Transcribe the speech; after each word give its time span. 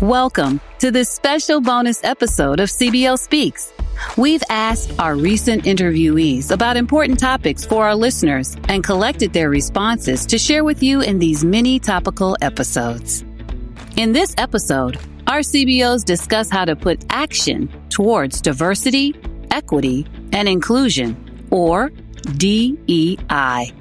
Welcome 0.00 0.60
to 0.78 0.92
this 0.92 1.10
special 1.10 1.60
bonus 1.60 2.04
episode 2.04 2.60
of 2.60 2.68
CBO 2.68 3.18
Speaks. 3.18 3.72
We've 4.16 4.44
asked 4.48 4.92
our 5.00 5.16
recent 5.16 5.64
interviewees 5.64 6.52
about 6.52 6.76
important 6.76 7.18
topics 7.18 7.66
for 7.66 7.84
our 7.84 7.96
listeners 7.96 8.56
and 8.68 8.84
collected 8.84 9.32
their 9.32 9.50
responses 9.50 10.24
to 10.26 10.38
share 10.38 10.62
with 10.62 10.84
you 10.84 11.00
in 11.00 11.18
these 11.18 11.44
mini 11.44 11.80
topical 11.80 12.36
episodes. 12.40 13.24
In 13.96 14.12
this 14.12 14.36
episode, 14.38 15.00
our 15.26 15.40
CBOs 15.40 16.04
discuss 16.04 16.48
how 16.48 16.64
to 16.64 16.76
put 16.76 17.04
action 17.10 17.68
towards 17.88 18.40
diversity, 18.40 19.16
equity, 19.50 20.06
and 20.30 20.48
inclusion, 20.48 21.48
or 21.50 21.90
DEI. 22.36 23.72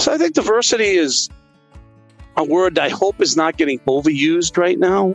So 0.00 0.14
I 0.14 0.16
think 0.16 0.32
diversity 0.32 0.96
is 0.96 1.28
a 2.34 2.42
word 2.42 2.78
I 2.78 2.88
hope 2.88 3.20
is 3.20 3.36
not 3.36 3.58
getting 3.58 3.80
overused 3.80 4.56
right 4.56 4.78
now. 4.78 5.14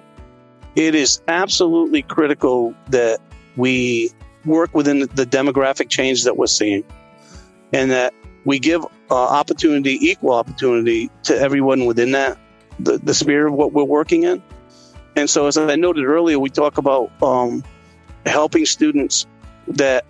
It 0.76 0.94
is 0.94 1.22
absolutely 1.28 2.04
critical 2.04 2.76
that 2.90 3.20
we 3.58 4.12
work 4.46 4.76
within 4.76 5.00
the 5.00 5.26
demographic 5.26 5.90
change 5.90 6.26
that 6.26 6.38
we're 6.38 6.46
seeing 6.46 6.84
and 7.74 7.90
that 7.90 8.14
we 8.46 8.60
give 8.60 8.86
uh, 9.10 9.16
opportunity, 9.16 9.98
equal 10.00 10.34
opportunity 10.34 11.10
to 11.24 11.36
everyone 11.36 11.86
within 11.86 12.12
that, 12.12 12.38
the, 12.80 13.00
the 13.00 13.16
spirit 13.16 13.48
of 13.52 13.56
what 13.56 13.74
we're 13.74 13.84
working 13.84 14.22
in. 14.22 14.44
And 15.16 15.28
so, 15.28 15.48
as 15.48 15.58
I 15.58 15.76
noted 15.78 16.06
earlier, 16.06 16.38
we 16.38 16.52
talk 16.52 16.78
about 16.78 17.10
um, 17.24 17.64
helping 18.28 18.68
students 18.68 19.26
that 19.68 20.06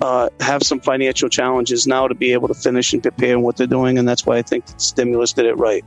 uh, 0.00 0.28
have 0.40 0.62
some 0.62 0.80
financial 0.80 1.28
challenges 1.28 1.86
now 1.86 2.08
to 2.08 2.14
be 2.14 2.32
able 2.32 2.48
to 2.48 2.54
finish 2.54 2.92
and 2.92 3.02
prepare 3.02 3.34
in 3.34 3.42
what 3.42 3.56
they're 3.56 3.66
doing. 3.66 3.98
And 3.98 4.08
that's 4.08 4.24
why 4.24 4.36
I 4.36 4.42
think 4.42 4.64
stimulus 4.76 5.32
did 5.32 5.46
it 5.46 5.54
right. 5.54 5.84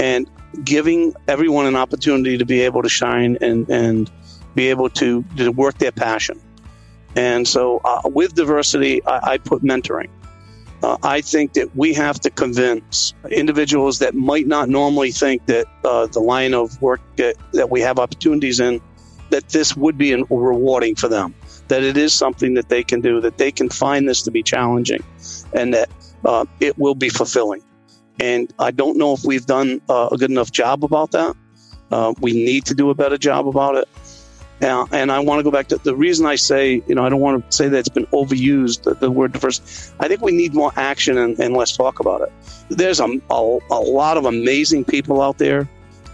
And 0.00 0.28
giving 0.64 1.14
everyone 1.28 1.66
an 1.66 1.76
opportunity 1.76 2.38
to 2.38 2.46
be 2.46 2.60
able 2.60 2.82
to 2.82 2.88
shine 2.88 3.38
and, 3.40 3.68
and 3.68 4.10
be 4.54 4.68
able 4.68 4.88
to, 4.90 5.22
to 5.36 5.50
work 5.50 5.78
their 5.78 5.92
passion. 5.92 6.40
And 7.16 7.46
so, 7.46 7.80
uh, 7.84 8.02
with 8.04 8.34
diversity, 8.34 9.04
I, 9.04 9.32
I 9.32 9.38
put 9.38 9.62
mentoring. 9.62 10.10
Uh, 10.82 10.96
I 11.02 11.20
think 11.20 11.54
that 11.54 11.74
we 11.76 11.94
have 11.94 12.18
to 12.20 12.30
convince 12.30 13.14
individuals 13.30 14.00
that 14.00 14.14
might 14.14 14.46
not 14.46 14.68
normally 14.68 15.12
think 15.12 15.46
that 15.46 15.66
uh, 15.84 16.06
the 16.06 16.20
line 16.20 16.54
of 16.54 16.80
work 16.82 17.00
that, 17.16 17.36
that 17.52 17.70
we 17.70 17.80
have 17.82 17.98
opportunities 17.98 18.58
in, 18.58 18.80
that 19.30 19.48
this 19.48 19.76
would 19.76 19.96
be 19.96 20.14
rewarding 20.14 20.94
for 20.96 21.08
them 21.08 21.34
that 21.68 21.82
it 21.82 21.96
is 21.96 22.12
something 22.12 22.54
that 22.54 22.68
they 22.68 22.82
can 22.82 23.00
do, 23.00 23.20
that 23.20 23.38
they 23.38 23.50
can 23.50 23.68
find 23.68 24.08
this 24.08 24.22
to 24.22 24.30
be 24.30 24.42
challenging, 24.42 25.02
and 25.52 25.74
that 25.74 25.88
uh, 26.24 26.44
it 26.60 26.78
will 26.78 26.94
be 26.94 27.08
fulfilling. 27.08 27.62
And 28.20 28.52
I 28.58 28.70
don't 28.70 28.96
know 28.96 29.12
if 29.12 29.24
we've 29.24 29.46
done 29.46 29.80
uh, 29.88 30.08
a 30.12 30.16
good 30.16 30.30
enough 30.30 30.52
job 30.52 30.84
about 30.84 31.10
that. 31.12 31.34
Uh, 31.90 32.14
we 32.20 32.32
need 32.32 32.64
to 32.66 32.74
do 32.74 32.90
a 32.90 32.94
better 32.94 33.18
job 33.18 33.48
about 33.48 33.76
it. 33.76 33.88
Now, 34.60 34.86
and 34.92 35.10
I 35.10 35.18
want 35.18 35.40
to 35.40 35.42
go 35.42 35.50
back 35.50 35.68
to 35.68 35.76
the 35.78 35.96
reason 35.96 36.26
I 36.26 36.36
say, 36.36 36.82
you 36.86 36.94
know, 36.94 37.04
I 37.04 37.08
don't 37.08 37.20
want 37.20 37.50
to 37.50 37.56
say 37.56 37.68
that 37.68 37.76
it's 37.76 37.88
been 37.88 38.06
overused, 38.06 38.84
the, 38.84 38.94
the 38.94 39.10
word 39.10 39.32
diverse. 39.32 39.92
I 40.00 40.08
think 40.08 40.20
we 40.22 40.32
need 40.32 40.54
more 40.54 40.72
action 40.76 41.18
and, 41.18 41.38
and 41.38 41.56
let's 41.56 41.76
talk 41.76 42.00
about 42.00 42.22
it. 42.22 42.32
There's 42.68 43.00
a, 43.00 43.06
a, 43.30 43.58
a, 43.70 43.80
lot 43.80 44.16
of 44.16 44.24
amazing 44.24 44.84
people 44.84 45.20
out 45.20 45.38
there, 45.38 45.68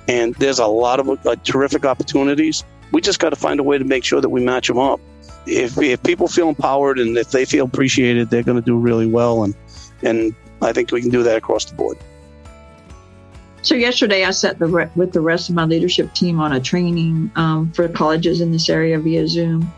and 0.08 0.34
there's 0.36 0.58
a 0.58 0.66
lot 0.66 1.00
of 1.00 1.26
uh, 1.26 1.36
terrific 1.44 1.84
opportunities. 1.84 2.64
We 2.92 3.02
just 3.02 3.20
got 3.20 3.30
to 3.30 3.36
find 3.36 3.60
a 3.60 3.62
way 3.62 3.78
to 3.78 3.84
make 3.84 4.04
sure 4.04 4.20
that 4.20 4.30
we 4.30 4.42
match 4.42 4.68
them 4.68 4.78
up 4.78 5.00
if, 5.46 5.78
if 5.78 6.02
people 6.02 6.28
feel 6.28 6.48
empowered 6.48 6.98
and 6.98 7.16
if 7.16 7.30
they 7.30 7.44
feel 7.44 7.64
appreciated, 7.64 8.30
they're 8.30 8.42
going 8.42 8.60
to 8.60 8.64
do 8.64 8.76
really 8.76 9.06
well. 9.06 9.44
And, 9.44 9.54
and 10.02 10.34
I 10.62 10.72
think 10.72 10.92
we 10.92 11.00
can 11.00 11.10
do 11.10 11.22
that 11.22 11.36
across 11.36 11.64
the 11.64 11.74
board. 11.74 11.98
So 13.62 13.74
yesterday, 13.74 14.24
I 14.24 14.30
sat 14.30 14.58
the 14.58 14.66
re- 14.66 14.90
with 14.96 15.12
the 15.12 15.20
rest 15.20 15.50
of 15.50 15.54
my 15.54 15.64
leadership 15.64 16.14
team 16.14 16.40
on 16.40 16.52
a 16.52 16.60
training 16.60 17.30
um, 17.36 17.70
for 17.72 17.88
colleges 17.88 18.40
in 18.40 18.52
this 18.52 18.68
area 18.68 18.98
via 18.98 19.28
Zoom. 19.28 19.70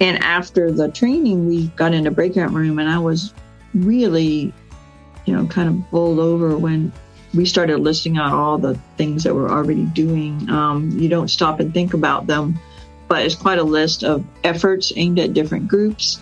And 0.00 0.22
after 0.22 0.70
the 0.70 0.88
training, 0.90 1.46
we 1.46 1.66
got 1.68 1.92
in 1.92 2.06
a 2.06 2.10
breakout 2.10 2.52
room, 2.52 2.78
and 2.78 2.88
I 2.88 2.98
was 2.98 3.34
really, 3.74 4.54
you 5.26 5.36
know, 5.36 5.46
kind 5.46 5.68
of 5.68 5.90
bowled 5.90 6.18
over 6.18 6.56
when 6.56 6.92
we 7.34 7.44
started 7.44 7.78
listing 7.78 8.16
out 8.16 8.32
all 8.32 8.56
the 8.56 8.74
things 8.96 9.24
that 9.24 9.34
we're 9.34 9.50
already 9.50 9.84
doing. 9.86 10.48
Um, 10.48 10.90
you 10.98 11.08
don't 11.08 11.28
stop 11.28 11.60
and 11.60 11.74
think 11.74 11.92
about 11.92 12.26
them 12.26 12.58
but 13.08 13.24
it's 13.24 13.34
quite 13.34 13.58
a 13.58 13.64
list 13.64 14.04
of 14.04 14.24
efforts 14.44 14.92
aimed 14.96 15.18
at 15.18 15.32
different 15.32 15.68
groups 15.68 16.20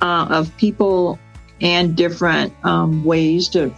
uh, 0.00 0.26
of 0.30 0.56
people 0.56 1.18
and 1.60 1.96
different 1.96 2.52
um, 2.64 3.04
ways 3.04 3.48
to 3.48 3.74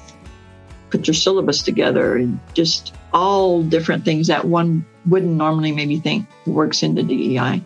put 0.91 1.07
your 1.07 1.15
syllabus 1.15 1.63
together 1.63 2.17
and 2.17 2.41
just 2.53 2.95
all 3.13 3.63
different 3.63 4.05
things 4.05 4.27
that 4.27 4.45
one 4.45 4.85
wouldn't 5.07 5.33
normally 5.33 5.73
maybe 5.73 5.99
think 5.99 6.27
works 6.47 6.83
into 6.83 7.03
the 7.03 7.37
DEI. 7.37 7.63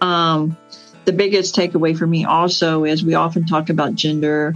Um, 0.00 0.56
the 1.04 1.12
biggest 1.12 1.54
takeaway 1.54 1.96
for 1.96 2.06
me 2.06 2.24
also 2.24 2.84
is 2.84 3.04
we 3.04 3.14
often 3.14 3.46
talk 3.46 3.68
about 3.68 3.94
gender, 3.94 4.54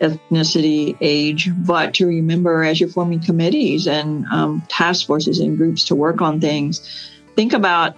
ethnicity, 0.00 0.96
age, 1.00 1.50
but 1.56 1.94
to 1.94 2.06
remember 2.06 2.64
as 2.64 2.80
you're 2.80 2.88
forming 2.88 3.20
committees 3.20 3.86
and 3.86 4.26
um, 4.26 4.62
task 4.68 5.06
forces 5.06 5.40
and 5.40 5.56
groups 5.56 5.84
to 5.84 5.94
work 5.94 6.20
on 6.20 6.40
things, 6.40 7.10
think 7.36 7.52
about 7.52 7.96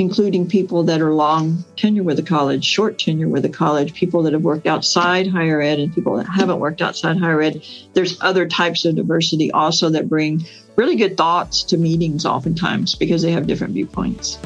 including 0.00 0.48
people 0.48 0.82
that 0.84 1.02
are 1.02 1.12
long 1.12 1.62
tenure 1.76 2.02
with 2.02 2.16
the 2.16 2.22
college, 2.22 2.64
short 2.64 2.98
tenure 2.98 3.28
with 3.28 3.42
the 3.42 3.50
college, 3.50 3.92
people 3.92 4.22
that 4.22 4.32
have 4.32 4.42
worked 4.42 4.66
outside 4.66 5.26
higher 5.26 5.60
ed, 5.60 5.78
and 5.78 5.94
people 5.94 6.16
that 6.16 6.26
haven't 6.26 6.58
worked 6.58 6.80
outside 6.80 7.18
higher 7.18 7.42
ed. 7.42 7.62
There's 7.92 8.18
other 8.22 8.48
types 8.48 8.86
of 8.86 8.96
diversity 8.96 9.50
also 9.50 9.90
that 9.90 10.08
bring 10.08 10.46
really 10.74 10.96
good 10.96 11.18
thoughts 11.18 11.64
to 11.64 11.76
meetings 11.76 12.24
oftentimes 12.24 12.94
because 12.94 13.20
they 13.20 13.32
have 13.32 13.46
different 13.46 13.74
viewpoints. 13.74 14.38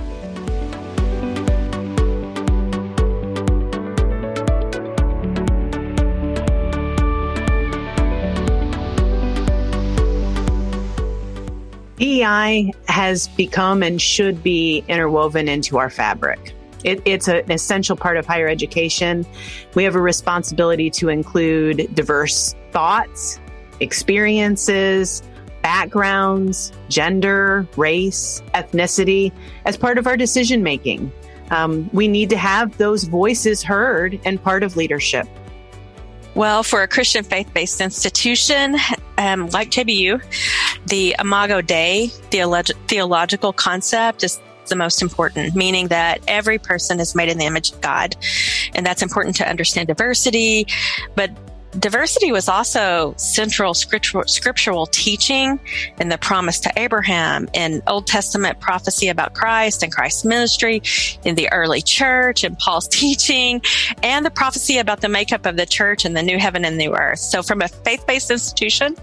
DEI 12.04 12.70
has 12.86 13.28
become 13.28 13.82
and 13.82 13.98
should 13.98 14.42
be 14.42 14.84
interwoven 14.88 15.48
into 15.48 15.78
our 15.78 15.88
fabric. 15.88 16.54
It, 16.84 17.00
it's 17.06 17.28
an 17.28 17.50
essential 17.50 17.96
part 17.96 18.18
of 18.18 18.26
higher 18.26 18.46
education. 18.46 19.24
We 19.74 19.84
have 19.84 19.94
a 19.94 20.02
responsibility 20.02 20.90
to 20.90 21.08
include 21.08 21.94
diverse 21.94 22.54
thoughts, 22.72 23.40
experiences, 23.80 25.22
backgrounds, 25.62 26.72
gender, 26.90 27.66
race, 27.78 28.42
ethnicity 28.54 29.32
as 29.64 29.78
part 29.78 29.96
of 29.96 30.06
our 30.06 30.18
decision 30.18 30.62
making. 30.62 31.10
Um, 31.50 31.88
we 31.94 32.06
need 32.06 32.28
to 32.30 32.36
have 32.36 32.76
those 32.76 33.04
voices 33.04 33.62
heard 33.62 34.20
and 34.26 34.42
part 34.42 34.62
of 34.62 34.76
leadership. 34.76 35.26
Well, 36.34 36.64
for 36.64 36.82
a 36.82 36.88
Christian 36.88 37.24
faith 37.24 37.54
based 37.54 37.80
institution 37.80 38.76
um, 39.18 39.48
like 39.48 39.70
JBU, 39.70 40.22
the 40.86 41.16
Imago 41.18 41.60
Dei 41.60 42.10
theolog- 42.30 42.72
theological 42.88 43.52
concept 43.52 44.24
is 44.24 44.40
the 44.68 44.76
most 44.76 45.02
important, 45.02 45.54
meaning 45.54 45.88
that 45.88 46.20
every 46.26 46.58
person 46.58 46.98
is 47.00 47.14
made 47.14 47.28
in 47.28 47.38
the 47.38 47.44
image 47.44 47.72
of 47.72 47.80
God. 47.80 48.16
And 48.74 48.84
that's 48.84 49.02
important 49.02 49.36
to 49.36 49.48
understand 49.48 49.88
diversity, 49.88 50.66
but 51.14 51.30
diversity 51.78 52.32
was 52.32 52.48
also 52.48 53.14
central 53.16 53.74
scriptural, 53.74 54.24
scriptural 54.26 54.86
teaching 54.86 55.58
in 55.98 56.08
the 56.08 56.18
promise 56.18 56.60
to 56.60 56.72
Abraham 56.76 57.48
in 57.52 57.82
Old 57.86 58.06
Testament 58.06 58.60
prophecy 58.60 59.08
about 59.08 59.34
Christ 59.34 59.82
and 59.82 59.92
Christ's 59.92 60.24
ministry 60.24 60.82
in 61.24 61.34
the 61.34 61.50
early 61.52 61.82
church 61.82 62.44
and 62.44 62.58
Paul's 62.58 62.88
teaching 62.94 63.62
and 64.02 64.24
the 64.24 64.30
prophecy 64.30 64.78
about 64.78 65.00
the 65.00 65.08
makeup 65.08 65.46
of 65.46 65.56
the 65.56 65.66
church 65.66 66.04
and 66.04 66.16
the 66.16 66.22
new 66.22 66.38
heaven 66.38 66.64
and 66.64 66.76
new 66.76 66.94
earth. 66.94 67.18
So 67.18 67.42
from 67.42 67.62
a 67.62 67.68
faith-based 67.68 68.30
institution, 68.30 68.96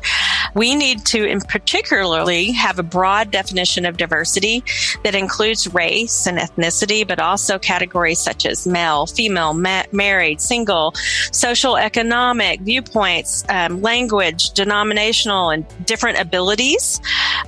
we 0.54 0.76
need 0.76 1.06
to 1.08 1.26
in 1.26 1.42
particularly 1.42 2.52
have 2.52 2.80
a 2.80 2.84
broad 2.84 3.32
definition 3.32 3.86
of 3.86 3.98
diversity 3.98 4.64
that 5.04 5.16
includes 5.16 5.74
race 5.74 6.28
and 6.28 6.38
ethnicity, 6.38 7.08
but 7.08 7.20
also 7.20 7.60
categories 7.60 8.20
such 8.20 8.46
as 8.46 8.68
male, 8.68 9.06
female, 9.06 9.54
ma- 9.54 9.84
married, 9.92 10.42
single, 10.42 10.94
social, 11.32 11.78
economic, 11.78 12.61
viewpoints, 12.62 13.44
um, 13.50 13.82
language, 13.82 14.52
denominational, 14.52 15.50
and 15.50 15.66
different 15.86 16.20
abilities. 16.20 17.02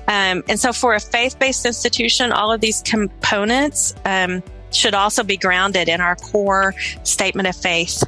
Um, 0.08 0.44
and 0.48 0.60
so, 0.60 0.74
for 0.74 0.94
a 0.94 1.00
faith 1.00 1.40
based 1.40 1.66
institution, 1.66 2.32
all 2.32 2.52
of 2.52 2.62
these 2.62 2.82
components 2.82 3.96
um, 4.06 4.44
should 4.72 4.94
also 4.94 5.24
be 5.24 5.38
grounded 5.38 5.88
in 5.88 6.02
our 6.02 6.16
core 6.16 6.74
statement 7.04 7.48
of 7.48 7.56
faith 7.56 8.04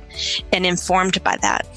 and 0.52 0.66
informed 0.66 1.24
by 1.24 1.38
that. 1.38 1.68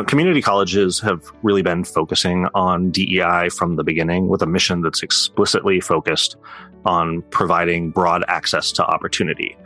Know, 0.00 0.06
community 0.06 0.42
colleges 0.42 1.00
have 1.00 1.30
really 1.42 1.62
been 1.62 1.84
focusing 1.84 2.46
on 2.54 2.90
DEI 2.90 3.48
from 3.50 3.76
the 3.76 3.84
beginning 3.84 4.28
with 4.28 4.42
a 4.42 4.46
mission 4.46 4.82
that's 4.82 5.02
explicitly 5.02 5.80
focused 5.80 6.36
on 6.84 7.22
providing 7.30 7.90
broad 7.90 8.24
access 8.28 8.72
to 8.72 8.84
opportunity. 8.84 9.56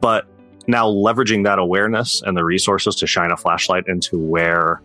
But 0.00 0.26
now 0.66 0.88
leveraging 0.88 1.44
that 1.44 1.58
awareness 1.58 2.22
and 2.22 2.36
the 2.36 2.44
resources 2.44 2.94
to 2.96 3.06
shine 3.06 3.30
a 3.30 3.36
flashlight 3.36 3.84
into 3.88 4.18
where 4.18 4.82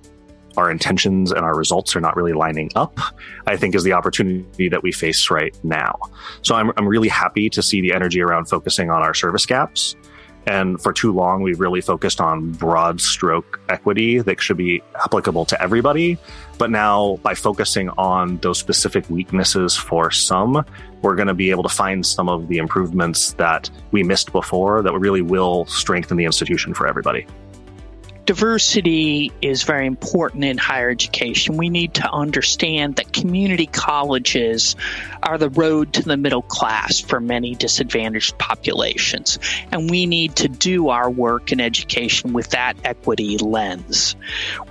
our 0.57 0.71
intentions 0.71 1.31
and 1.31 1.41
our 1.41 1.55
results 1.55 1.95
are 1.95 2.01
not 2.01 2.15
really 2.15 2.31
lining 2.31 2.71
up, 2.75 2.97
I 3.45 3.57
think 3.57 3.75
is 3.75 3.83
the 3.83 3.91
opportunity 3.91 4.69
that 4.69 4.83
we 4.83 4.93
face 4.93 5.29
right 5.29 5.57
now. 5.63 5.99
So 6.43 6.55
I'm, 6.55 6.71
I'm 6.77 6.87
really 6.87 7.09
happy 7.09 7.49
to 7.49 7.61
see 7.61 7.81
the 7.81 7.93
energy 7.93 8.21
around 8.21 8.45
focusing 8.45 8.89
on 8.89 9.01
our 9.01 9.13
service 9.13 9.45
gaps. 9.45 9.95
And 10.47 10.81
for 10.81 10.93
too 10.93 11.11
long, 11.11 11.41
we've 11.41 11.59
really 11.59 11.81
focused 11.81 12.21
on 12.21 12.51
broad 12.51 13.01
stroke 13.01 13.59
equity 13.69 14.19
that 14.19 14.41
should 14.41 14.57
be 14.57 14.83
applicable 15.03 15.45
to 15.45 15.61
everybody. 15.61 16.17
But 16.57 16.69
now, 16.69 17.17
by 17.23 17.33
focusing 17.33 17.89
on 17.89 18.37
those 18.37 18.59
specific 18.59 19.09
weaknesses 19.09 19.75
for 19.75 20.11
some, 20.11 20.65
we're 21.01 21.15
going 21.15 21.27
to 21.27 21.33
be 21.33 21.49
able 21.51 21.63
to 21.63 21.69
find 21.69 22.05
some 22.05 22.29
of 22.29 22.47
the 22.47 22.57
improvements 22.57 23.33
that 23.33 23.69
we 23.91 24.03
missed 24.03 24.31
before 24.31 24.81
that 24.81 24.93
really 24.93 25.21
will 25.21 25.65
strengthen 25.65 26.17
the 26.17 26.25
institution 26.25 26.73
for 26.73 26.87
everybody 26.87 27.27
diversity 28.25 29.31
is 29.41 29.63
very 29.63 29.85
important 29.85 30.43
in 30.43 30.57
higher 30.57 30.89
education. 30.89 31.57
We 31.57 31.69
need 31.69 31.95
to 31.95 32.09
understand 32.09 32.95
that 32.95 33.13
community 33.13 33.67
colleges 33.67 34.75
are 35.21 35.37
the 35.37 35.49
road 35.49 35.93
to 35.93 36.03
the 36.03 36.17
middle 36.17 36.41
class 36.41 36.99
for 36.99 37.19
many 37.19 37.55
disadvantaged 37.55 38.37
populations. 38.37 39.39
And 39.71 39.89
we 39.89 40.05
need 40.05 40.37
to 40.37 40.47
do 40.47 40.89
our 40.89 41.09
work 41.09 41.51
in 41.51 41.59
education 41.59 42.33
with 42.33 42.49
that 42.51 42.77
equity 42.83 43.37
lens. 43.37 44.15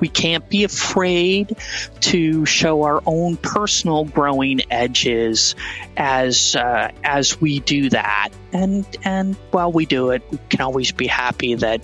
We 0.00 0.08
can't 0.08 0.48
be 0.48 0.64
afraid 0.64 1.56
to 2.00 2.44
show 2.46 2.82
our 2.82 3.02
own 3.06 3.36
personal 3.36 4.04
growing 4.04 4.62
edges 4.70 5.54
as 5.96 6.56
uh, 6.56 6.90
as 7.04 7.40
we 7.40 7.60
do 7.60 7.90
that. 7.90 8.30
And 8.52 8.84
and 9.04 9.36
while 9.50 9.72
we 9.72 9.86
do 9.86 10.10
it, 10.10 10.22
we 10.30 10.38
can 10.48 10.60
always 10.60 10.92
be 10.92 11.06
happy 11.06 11.54
that 11.56 11.82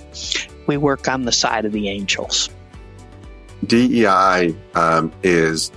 we 0.71 0.77
work 0.77 1.09
on 1.09 1.25
the 1.25 1.33
side 1.33 1.65
of 1.65 1.73
the 1.73 1.89
angels. 1.89 2.49
DEI 3.67 4.55
um, 4.75 5.13
is 5.25 5.73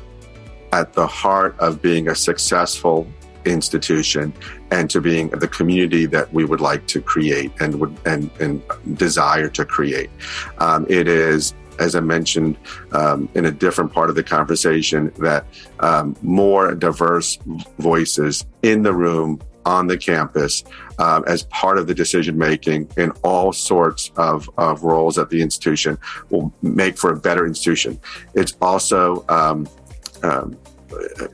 at 0.72 0.94
the 0.94 1.08
heart 1.08 1.56
of 1.60 1.82
being 1.82 2.08
a 2.08 2.16
successful 2.16 3.08
institution 3.44 4.32
and 4.70 4.92
to 4.92 5.02
being 5.02 5.30
the 5.30 5.48
community 5.48 6.06
that 6.06 6.32
we 6.32 6.46
would 6.46 6.62
like 6.62 6.86
to 6.88 7.02
create 7.02 7.52
and 7.60 7.80
would 7.80 7.98
and, 8.06 8.30
and 8.40 8.62
desire 8.94 9.50
to 9.50 9.66
create. 9.66 10.12
Um, 10.60 10.86
it 10.90 11.08
is 11.08 11.56
as 11.80 11.96
I 11.96 12.02
mentioned 12.02 12.56
um, 12.92 13.28
in 13.34 13.46
a 13.46 13.52
different 13.52 13.92
part 13.92 14.12
of 14.12 14.16
the 14.16 14.22
conversation, 14.22 15.12
that 15.18 15.44
um, 15.80 16.16
more 16.22 16.76
diverse 16.76 17.40
voices 17.80 18.46
in 18.62 18.84
the 18.84 18.94
room 18.94 19.42
on 19.66 19.88
the 19.88 19.98
campus 19.98 20.64
um, 21.00 21.24
as 21.28 21.44
part 21.44 21.78
of 21.78 21.88
the 21.88 21.94
decision 21.94 22.38
making 22.38 22.90
in 22.98 23.12
all 23.24 23.52
sorts 23.54 24.12
of, 24.16 24.50
of 24.58 24.84
roles 24.84 25.18
at 25.18 25.30
the 25.30 25.42
institution 25.42 25.98
will 26.30 26.54
make 26.62 26.98
for 26.98 27.12
a 27.12 27.20
better 27.20 27.46
institution. 27.46 28.00
It's 28.34 28.56
also 28.62 29.26
um, 29.30 29.68
um, 30.24 30.58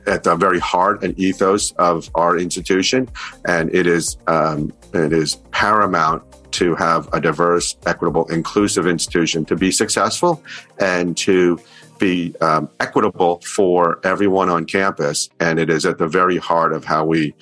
at 0.06 0.22
the 0.22 0.36
very 0.36 0.58
heart 0.58 1.04
and 1.04 1.18
ethos 1.18 1.72
of 1.72 2.10
our 2.14 2.38
institution, 2.38 3.08
and 3.46 3.74
it 3.74 3.86
is 3.86 4.16
um, 4.26 4.72
it 4.94 5.12
is 5.12 5.36
paramount 5.50 6.22
to 6.52 6.74
have 6.74 7.08
a 7.12 7.20
diverse, 7.20 7.76
equitable, 7.86 8.26
inclusive 8.28 8.86
institution 8.86 9.44
to 9.44 9.56
be 9.56 9.70
successful 9.70 10.42
and 10.80 11.16
to 11.16 11.60
be 11.98 12.34
um, 12.40 12.68
equitable 12.80 13.40
for 13.40 14.00
everyone 14.04 14.48
on 14.48 14.64
campus. 14.64 15.28
And 15.38 15.58
it 15.58 15.70
is 15.70 15.84
at 15.86 15.98
the 15.98 16.08
very 16.08 16.38
heart 16.38 16.72
of 16.72 16.84
how 16.84 17.04
we 17.04 17.34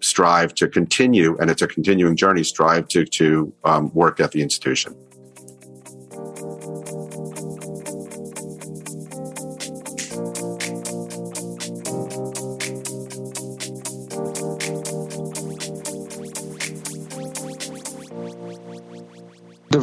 strive 0.00 0.54
to 0.54 0.68
continue, 0.68 1.36
and 1.38 1.50
it's 1.50 1.62
a 1.62 1.66
continuing 1.66 2.16
journey, 2.16 2.44
strive 2.44 2.88
to, 2.88 3.04
to 3.04 3.52
um, 3.64 3.92
work 3.94 4.20
at 4.20 4.32
the 4.32 4.42
institution. 4.42 4.96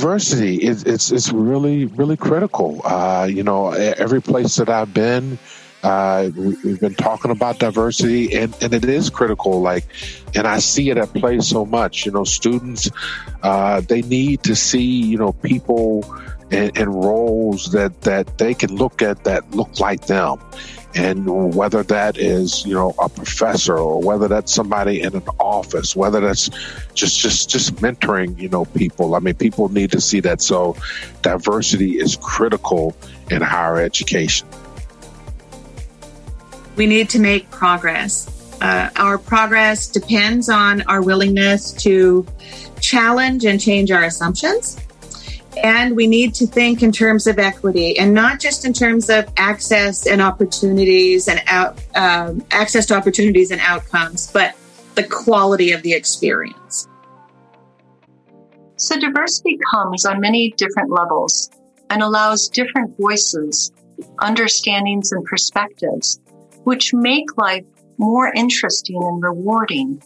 diversity 0.03 0.55
is 0.55 0.83
it's 0.83 1.11
it's 1.11 1.31
really 1.31 1.85
really 1.85 2.17
critical. 2.17 2.81
Uh, 2.83 3.25
you 3.29 3.43
know, 3.43 3.71
every 3.71 4.21
place 4.21 4.55
that 4.57 4.67
I've 4.67 4.93
been, 4.93 5.37
uh, 5.83 6.29
we've 6.35 6.79
been 6.79 6.95
talking 6.95 7.29
about 7.29 7.59
diversity, 7.59 8.33
and, 8.35 8.55
and 8.61 8.73
it 8.73 8.85
is 8.85 9.09
critical. 9.09 9.61
Like, 9.61 9.85
and 10.33 10.47
I 10.47 10.59
see 10.59 10.89
it 10.89 10.97
at 10.97 11.13
play 11.13 11.39
so 11.41 11.65
much. 11.65 12.05
You 12.05 12.13
know, 12.13 12.23
students 12.23 12.89
uh, 13.43 13.81
they 13.81 14.01
need 14.01 14.43
to 14.43 14.55
see 14.55 14.81
you 14.81 15.17
know 15.17 15.33
people 15.33 16.05
and, 16.51 16.77
and 16.77 17.03
roles 17.03 17.71
that 17.71 18.01
that 18.01 18.37
they 18.37 18.53
can 18.53 18.75
look 18.75 19.01
at 19.01 19.25
that 19.25 19.51
look 19.51 19.79
like 19.79 20.07
them 20.07 20.39
and 20.95 21.55
whether 21.55 21.81
that 21.83 22.17
is 22.17 22.65
you 22.65 22.73
know 22.73 22.93
a 22.99 23.09
professor 23.09 23.77
or 23.77 23.99
whether 24.01 24.27
that's 24.27 24.53
somebody 24.53 25.01
in 25.01 25.15
an 25.15 25.27
office 25.39 25.95
whether 25.95 26.19
that's 26.19 26.49
just 26.93 27.19
just 27.19 27.49
just 27.49 27.75
mentoring 27.77 28.39
you 28.39 28.47
know 28.49 28.65
people 28.65 29.15
i 29.15 29.19
mean 29.19 29.33
people 29.33 29.69
need 29.69 29.91
to 29.91 29.99
see 29.99 30.19
that 30.19 30.41
so 30.41 30.75
diversity 31.23 31.97
is 31.97 32.15
critical 32.21 32.95
in 33.31 33.41
higher 33.41 33.77
education 33.77 34.47
we 36.75 36.85
need 36.85 37.09
to 37.11 37.19
make 37.19 37.49
progress. 37.51 38.29
Uh, 38.61 38.89
our 38.95 39.17
progress 39.17 39.87
depends 39.87 40.49
on 40.49 40.81
our 40.83 41.01
willingness 41.01 41.71
to 41.73 42.25
challenge 42.79 43.45
and 43.45 43.59
change 43.59 43.91
our 43.91 44.03
assumptions. 44.03 44.79
And 45.61 45.95
we 45.95 46.07
need 46.07 46.33
to 46.35 46.47
think 46.47 46.81
in 46.81 46.91
terms 46.91 47.27
of 47.27 47.37
equity 47.37 47.97
and 47.99 48.13
not 48.13 48.39
just 48.39 48.65
in 48.65 48.73
terms 48.73 49.09
of 49.09 49.31
access 49.37 50.07
and 50.07 50.21
opportunities 50.21 51.27
and 51.27 51.41
out, 51.47 51.79
um, 51.93 52.43
access 52.51 52.87
to 52.87 52.95
opportunities 52.95 53.51
and 53.51 53.61
outcomes, 53.61 54.31
but 54.31 54.55
the 54.95 55.03
quality 55.03 55.71
of 55.71 55.81
the 55.83 55.93
experience. 55.93 56.87
So 58.77 58.99
diversity 58.99 59.59
comes 59.71 60.05
on 60.05 60.19
many 60.19 60.53
different 60.57 60.89
levels 60.89 61.51
and 61.89 62.01
allows 62.01 62.47
different 62.47 62.97
voices, 62.97 63.71
understandings, 64.19 65.11
and 65.11 65.23
perspectives 65.25 66.19
which 66.63 66.93
make 66.93 67.37
life 67.37 67.65
more 67.97 68.31
interesting 68.33 69.01
and 69.01 69.21
rewarding. 69.21 70.01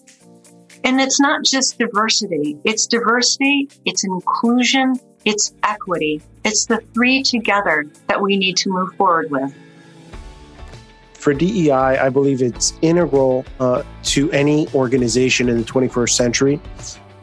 And 0.83 1.01
it's 1.01 1.19
not 1.19 1.43
just 1.43 1.77
diversity. 1.77 2.57
It's 2.63 2.87
diversity, 2.87 3.69
it's 3.85 4.03
inclusion, 4.03 4.99
it's 5.25 5.53
equity. 5.63 6.21
It's 6.45 6.65
the 6.65 6.77
three 6.93 7.23
together 7.23 7.85
that 8.07 8.21
we 8.21 8.37
need 8.37 8.55
to 8.57 8.69
move 8.69 8.93
forward 8.95 9.29
with. 9.29 9.53
For 11.13 11.33
DEI, 11.33 11.71
I 11.71 12.09
believe 12.09 12.41
it's 12.41 12.73
integral 12.81 13.43
uh, 13.59 13.83
to 14.03 14.31
any 14.31 14.67
organization 14.73 15.49
in 15.49 15.57
the 15.57 15.63
21st 15.63 16.11
century. 16.11 16.61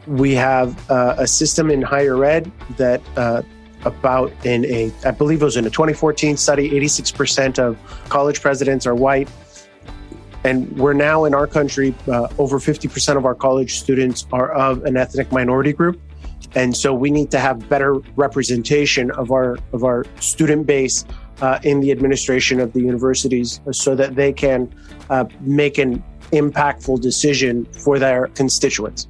We 0.05 0.35
have 0.35 0.91
uh, 0.91 1.15
a 1.17 1.25
system 1.25 1.71
in 1.71 1.81
higher 1.81 2.23
ed 2.23 2.51
that 2.77 3.01
uh, 3.17 3.41
about 3.85 4.31
in 4.45 4.65
a, 4.65 4.91
I 5.05 5.11
believe 5.11 5.41
it 5.41 5.45
was 5.45 5.57
in 5.57 5.65
a 5.65 5.69
2014 5.69 6.37
study, 6.37 6.71
86% 6.71 7.59
of 7.59 7.77
college 8.09 8.41
presidents 8.41 8.85
are 8.85 8.95
white. 8.95 9.29
And 10.43 10.71
we're 10.77 10.93
now 10.93 11.25
in 11.25 11.33
our 11.33 11.47
country, 11.47 11.95
uh, 12.07 12.27
over 12.37 12.59
50% 12.59 13.17
of 13.17 13.25
our 13.25 13.33
college 13.33 13.79
students 13.79 14.27
are 14.31 14.51
of 14.51 14.83
an 14.83 14.97
ethnic 14.97 15.31
minority 15.31 15.73
group. 15.73 15.99
And 16.53 16.75
so 16.75 16.93
we 16.93 17.09
need 17.09 17.31
to 17.31 17.39
have 17.39 17.67
better 17.67 17.95
representation 18.15 19.11
of 19.11 19.31
our, 19.31 19.57
of 19.73 19.83
our 19.83 20.05
student 20.19 20.67
base 20.67 21.05
uh, 21.41 21.59
in 21.63 21.79
the 21.79 21.91
administration 21.91 22.59
of 22.59 22.73
the 22.73 22.79
universities 22.79 23.59
so 23.71 23.95
that 23.95 24.15
they 24.15 24.31
can 24.31 24.73
uh, 25.09 25.25
make 25.41 25.77
an 25.77 26.03
impactful 26.31 27.01
decision 27.01 27.65
for 27.65 27.99
their 27.99 28.27
constituents. 28.27 29.07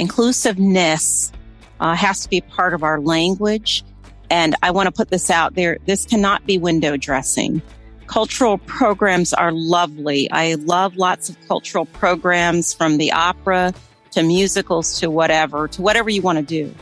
Inclusiveness 0.00 1.30
uh, 1.78 1.94
has 1.94 2.20
to 2.22 2.28
be 2.28 2.40
part 2.40 2.74
of 2.74 2.82
our 2.82 3.00
language. 3.00 3.84
And 4.30 4.56
I 4.62 4.70
want 4.70 4.86
to 4.86 4.92
put 4.92 5.10
this 5.10 5.30
out 5.30 5.54
there. 5.54 5.78
This 5.86 6.04
cannot 6.04 6.46
be 6.46 6.58
window 6.58 6.96
dressing. 6.96 7.62
Cultural 8.06 8.58
programs 8.58 9.32
are 9.32 9.52
lovely. 9.52 10.30
I 10.30 10.54
love 10.54 10.96
lots 10.96 11.28
of 11.28 11.36
cultural 11.46 11.86
programs 11.86 12.72
from 12.72 12.96
the 12.96 13.12
opera 13.12 13.72
to 14.12 14.22
musicals 14.22 14.98
to 15.00 15.10
whatever, 15.10 15.68
to 15.68 15.82
whatever 15.82 16.10
you 16.10 16.22
want 16.22 16.38
to 16.38 16.44
do. 16.44 16.74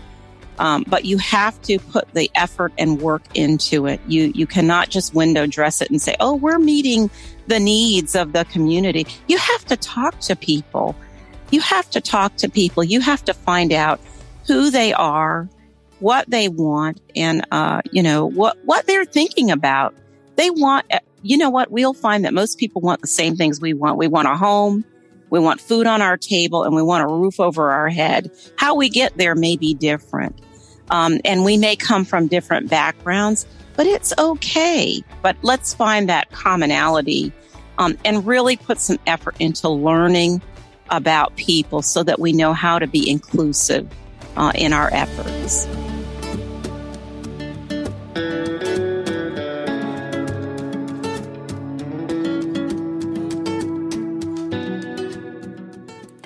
Um, 0.59 0.85
but 0.89 1.05
you 1.05 1.19
have 1.19 1.61
to 1.63 1.79
put 1.79 2.13
the 2.15 2.31
effort 2.35 2.73
and 2.79 3.01
work 3.01 3.23
into 3.35 3.87
it. 3.87 4.01
You 4.09 4.33
you 4.35 4.45
cannot 4.45 4.89
just 4.89 5.15
window 5.15 5.47
dress 5.47 5.81
it 5.81 5.89
and 5.89 6.03
say, 6.03 6.17
"Oh, 6.19 6.35
we're 6.35 6.59
meeting 6.59 7.11
the 7.47 7.61
needs 7.61 8.17
of 8.17 8.33
the 8.33 8.45
community. 8.47 9.07
You 9.29 9.39
have 9.39 9.65
to 9.67 9.77
talk 9.77 10.19
to 10.21 10.35
people. 10.35 10.97
You 11.51 11.61
have 11.61 11.89
to 11.91 12.01
talk 12.01 12.37
to 12.37 12.49
people. 12.49 12.85
You 12.85 13.01
have 13.01 13.25
to 13.25 13.35
find 13.35 13.73
out 13.73 14.01
who 14.47 14.71
they 14.71 14.93
are, 14.93 15.49
what 16.01 16.29
they 16.31 16.49
want, 16.49 17.01
and, 17.17 17.47
uh, 17.51 17.83
you 17.91 18.03
know, 18.03 18.27
what, 18.27 18.59
what 18.65 18.87
they're 18.87 19.05
thinking 19.05 19.51
about. 19.51 19.95
They 20.37 20.51
want, 20.51 20.87
you 21.23 21.37
know 21.37 21.51
what? 21.51 21.71
We'll 21.71 21.95
find 21.95 22.25
that 22.25 22.35
most 22.35 22.59
people 22.59 22.81
want 22.81 23.01
the 23.01 23.07
same 23.07 23.37
things 23.37 23.61
we 23.61 23.73
want. 23.73 23.99
We 23.99 24.07
want 24.07 24.29
a 24.29 24.37
home. 24.37 24.85
We 25.31 25.41
want 25.41 25.61
food 25.61 25.87
on 25.87 26.01
our 26.01 26.17
table 26.17 26.65
and 26.65 26.75
we 26.75 26.83
want 26.83 27.05
a 27.05 27.07
roof 27.07 27.41
over 27.41 27.71
our 27.71 27.89
head. 27.89 28.31
How 28.57 28.75
we 28.75 28.89
get 28.89 29.17
there 29.17 29.35
may 29.35 29.57
be 29.57 29.75
different. 29.75 30.41
Um, 30.91 31.21
and 31.25 31.45
we 31.45 31.59
may 31.59 31.77
come 31.77 32.05
from 32.05 32.29
different 32.29 32.71
backgrounds, 32.71 33.47
but 33.77 33.87
it's 33.87 34.13
okay. 34.19 35.03
But 35.23 35.37
let's 35.43 35.75
find 35.75 36.09
that 36.09 36.31
commonality 36.31 37.33
um, 37.77 37.99
and 38.05 38.27
really 38.27 38.57
put 38.57 38.81
some 38.81 38.99
effort 39.07 39.37
into 39.39 39.69
learning 39.69 40.41
about 40.91 41.37
people 41.37 41.83
so 41.83 42.03
that 42.03 42.19
we 42.19 42.33
know 42.33 42.53
how 42.53 42.79
to 42.79 42.87
be 42.87 43.09
inclusive 43.09 43.89
uh, 44.37 44.53
in 44.55 44.73
our 44.73 44.89
efforts. 44.93 45.67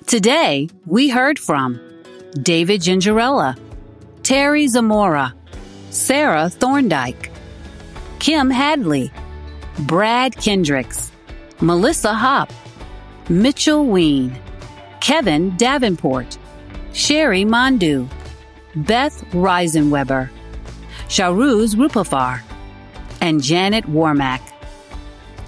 Today, 0.07 0.69
we 0.85 1.09
heard 1.09 1.39
from 1.39 1.81
David 2.43 2.83
Gingerella, 2.83 3.59
Terry 4.23 4.69
Zamora, 4.69 5.35
Sarah 5.89 6.51
Thorndike, 6.51 7.31
Kim 8.19 8.51
Hadley, 8.51 9.11
Brad 9.81 10.37
Kendricks, 10.37 11.11
Melissa 11.63 12.13
Hop, 12.13 12.53
Mitchell 13.31 13.87
Ween, 13.87 14.39
Kevin 15.03 15.57
Davenport, 15.57 16.39
Sherry 16.93 17.45
Mandu, 17.45 18.09
Beth 18.77 19.25
Reisenweber, 19.33 20.31
Shahruz 21.09 21.75
Rupafar, 21.75 22.41
and 23.21 23.43
Janet 23.43 23.85
Warmack. 23.87 24.41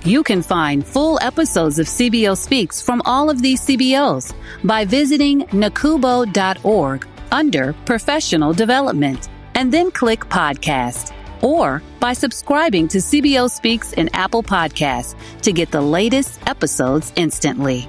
You 0.05 0.25
can 0.25 0.43
find 0.43 0.85
full 0.85 1.21
episodes 1.23 1.79
of 1.79 1.87
CBO 1.87 2.37
Speaks 2.37 2.83
from 2.83 3.01
all 3.05 3.31
of 3.31 3.43
these 3.43 3.61
CBOs 3.61 4.35
by 4.65 4.85
visiting 4.85 5.43
nacubo.org 5.43 7.07
under 7.31 7.73
Professional 7.87 8.53
Development 8.53 9.29
and 9.55 9.73
then 9.73 9.93
click 9.93 10.25
Podcast 10.25 11.15
or 11.43 11.81
by 12.01 12.13
subscribing 12.13 12.89
to 12.89 12.99
CBO 12.99 13.49
Speaks 13.49 13.93
in 13.93 14.11
Apple 14.15 14.43
Podcasts 14.43 15.15
to 15.43 15.53
get 15.53 15.71
the 15.71 15.81
latest 15.81 16.41
episodes 16.49 17.13
instantly. 17.15 17.89